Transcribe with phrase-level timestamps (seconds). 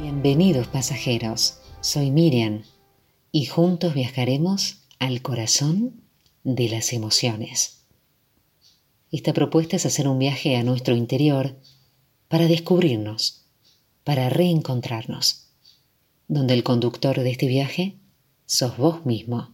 [0.00, 2.62] Bienvenidos pasajeros, soy Miriam
[3.32, 6.02] y juntos viajaremos al corazón
[6.44, 7.82] de las emociones.
[9.10, 11.56] Esta propuesta es hacer un viaje a nuestro interior
[12.28, 13.46] para descubrirnos,
[14.04, 15.48] para reencontrarnos,
[16.28, 17.96] donde el conductor de este viaje
[18.46, 19.52] sos vos mismo.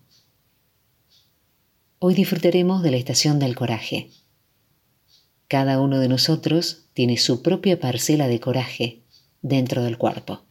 [2.01, 4.11] Hoy disfrutaremos de la estación del coraje.
[5.49, 9.04] Cada uno de nosotros tiene su propia parcela de coraje
[9.45, 10.43] dentro del cuerpo.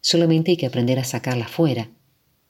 [0.00, 1.88] Solamente hay que aprender a sacarla fuera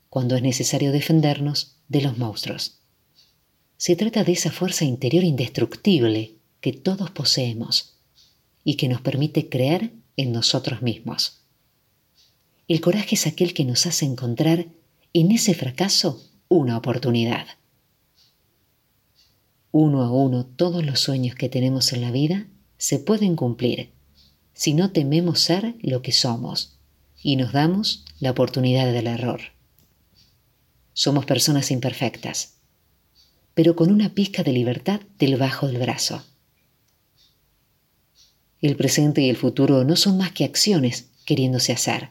[0.09, 2.81] cuando es necesario defendernos de los monstruos.
[3.77, 7.99] Se trata de esa fuerza interior indestructible que todos poseemos
[8.65, 11.43] y que nos permite creer en nosotros mismos.
[12.67, 14.69] El coraje es aquel que nos hace encontrar
[15.13, 17.47] en ese fracaso una oportunidad.
[19.71, 22.47] Uno a uno todos los sueños que tenemos en la vida
[22.79, 23.93] se pueden cumplir
[24.55, 26.79] si no tememos ser lo que somos
[27.23, 29.41] y nos damos la oportunidad del error.
[30.93, 32.55] Somos personas imperfectas,
[33.55, 36.25] pero con una pizca de libertad del bajo del brazo.
[38.61, 42.11] El presente y el futuro no son más que acciones queriéndose hacer,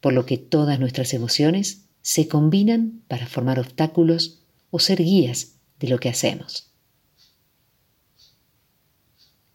[0.00, 5.88] por lo que todas nuestras emociones se combinan para formar obstáculos o ser guías de
[5.88, 6.71] lo que hacemos.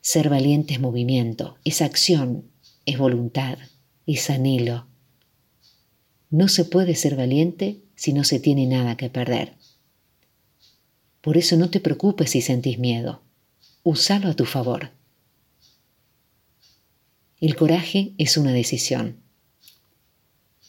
[0.10, 2.50] Ser valiente es movimiento, es acción,
[2.86, 3.58] es voluntad,
[4.06, 4.88] es anhelo.
[6.30, 9.56] No se puede ser valiente si no se tiene nada que perder.
[11.20, 13.22] Por eso no te preocupes si sentís miedo.
[13.84, 14.92] Úsalo a tu favor.
[17.42, 19.18] El coraje es una decisión.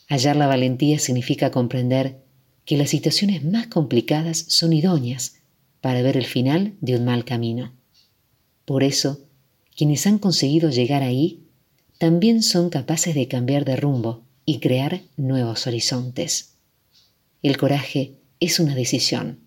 [0.09, 2.21] Hallar la valentía significa comprender
[2.65, 5.37] que las situaciones más complicadas son idóneas
[5.79, 7.71] para ver el final de un mal camino.
[8.65, 9.28] Por eso,
[9.79, 11.47] quienes han conseguido llegar ahí
[11.99, 16.55] también son capaces de cambiar de rumbo y crear nuevos horizontes.
[17.43, 19.39] El coraje es una decisión,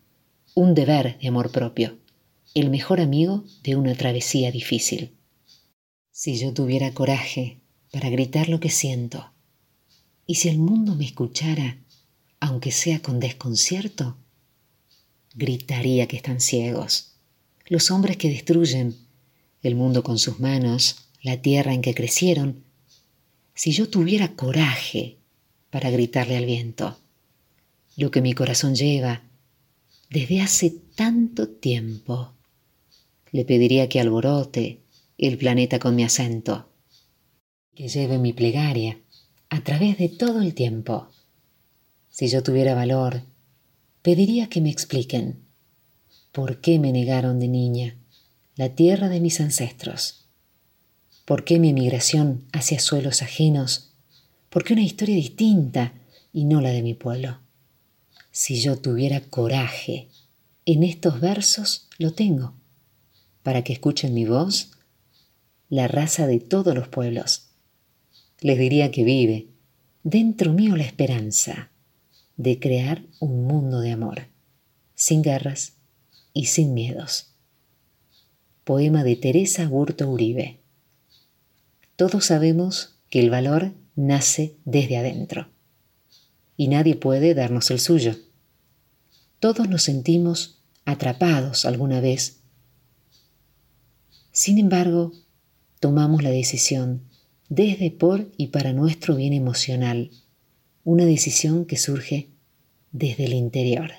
[0.54, 1.98] un deber de amor propio,
[2.54, 5.12] el mejor amigo de una travesía difícil.
[6.12, 9.34] Si yo tuviera coraje para gritar lo que siento,
[10.26, 11.76] y si el mundo me escuchara,
[12.40, 14.16] aunque sea con desconcierto,
[15.34, 17.18] gritaría que están ciegos.
[17.66, 18.96] Los hombres que destruyen
[19.62, 22.64] el mundo con sus manos, la tierra en que crecieron,
[23.54, 25.18] si yo tuviera coraje
[25.70, 26.98] para gritarle al viento,
[27.96, 29.22] lo que mi corazón lleva
[30.10, 32.32] desde hace tanto tiempo,
[33.30, 34.80] le pediría que alborote
[35.16, 36.68] el planeta con mi acento,
[37.74, 38.98] que lleve mi plegaria
[39.48, 41.08] a través de todo el tiempo.
[42.10, 43.22] Si yo tuviera valor,
[44.02, 45.44] pediría que me expliquen
[46.32, 48.01] por qué me negaron de niña
[48.62, 50.28] la tierra de mis ancestros?
[51.24, 53.90] ¿Por qué mi emigración hacia suelos ajenos?
[54.50, 55.94] ¿Por qué una historia distinta
[56.32, 57.40] y no la de mi pueblo?
[58.30, 60.10] Si yo tuviera coraje,
[60.64, 62.54] en estos versos lo tengo,
[63.42, 64.70] para que escuchen mi voz
[65.68, 67.48] la raza de todos los pueblos.
[68.42, 69.48] Les diría que vive
[70.04, 71.72] dentro mío la esperanza
[72.36, 74.28] de crear un mundo de amor,
[74.94, 75.72] sin guerras
[76.32, 77.31] y sin miedos
[78.64, 80.60] poema de Teresa Burto Uribe.
[81.96, 85.48] Todos sabemos que el valor nace desde adentro
[86.56, 88.14] y nadie puede darnos el suyo.
[89.40, 92.38] Todos nos sentimos atrapados alguna vez.
[94.30, 95.12] Sin embargo,
[95.80, 97.02] tomamos la decisión
[97.48, 100.10] desde por y para nuestro bien emocional,
[100.84, 102.28] una decisión que surge
[102.92, 103.90] desde el interior.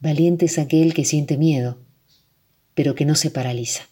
[0.00, 1.78] Valiente es aquel que siente miedo,
[2.74, 3.82] pero que no se paraliza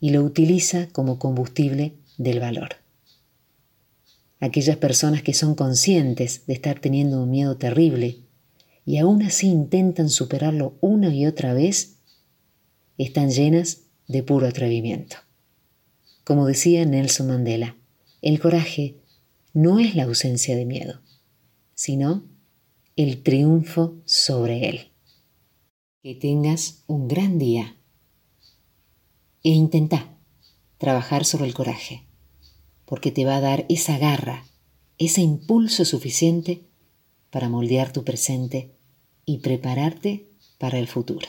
[0.00, 2.76] y lo utiliza como combustible del valor.
[4.40, 8.20] Aquellas personas que son conscientes de estar teniendo un miedo terrible
[8.86, 11.96] y aún así intentan superarlo una y otra vez,
[12.96, 15.16] están llenas de puro atrevimiento.
[16.24, 17.76] Como decía Nelson Mandela,
[18.22, 18.96] el coraje
[19.52, 21.00] no es la ausencia de miedo,
[21.74, 22.24] sino
[22.96, 24.92] el triunfo sobre él.
[26.02, 27.76] Que tengas un gran día
[29.44, 30.16] e intenta
[30.78, 32.06] trabajar sobre el coraje,
[32.86, 34.44] porque te va a dar esa garra,
[34.98, 36.62] ese impulso suficiente
[37.30, 38.74] para moldear tu presente
[39.26, 41.28] y prepararte para el futuro.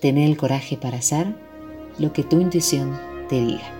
[0.00, 1.36] Tener el coraje para hacer
[1.98, 2.98] lo que tu intuición
[3.28, 3.77] te diga.